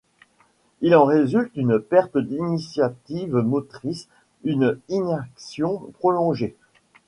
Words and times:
Il 0.81 0.95
en 0.95 1.05
résulte 1.05 1.51
une 1.55 1.77
perte 1.79 2.17
d'initiative 2.17 3.35
motrice, 3.35 4.07
une 4.43 4.79
inaction 4.89 5.93
prolongée. 5.99 6.55